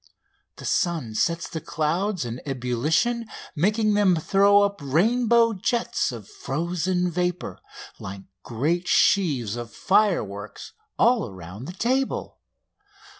The 0.55 0.65
sun 0.65 1.13
sets 1.13 1.47
the 1.47 1.61
clouds 1.61 2.25
in 2.25 2.41
ebullition, 2.47 3.27
making 3.55 3.93
them 3.93 4.15
throw 4.15 4.63
up 4.63 4.79
rainbow 4.83 5.53
jets 5.53 6.11
of 6.11 6.27
frozen 6.27 7.11
vapour 7.11 7.59
like 7.99 8.23
great 8.41 8.87
sheaves 8.87 9.55
of 9.55 9.71
fireworks 9.71 10.73
all 10.97 11.27
around 11.27 11.65
the 11.65 11.73
table. 11.73 12.39